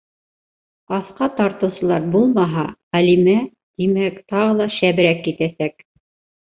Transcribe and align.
Аҫҡа 0.97 1.27
тартыусылар 1.41 2.09
булмаһа, 2.17 2.65
Ғәлимә, 2.99 3.39
тимәк, 3.53 4.21
тағы 4.35 4.61
ла 4.63 4.73
шәберәк 4.81 5.25
китәсәк. 5.31 5.91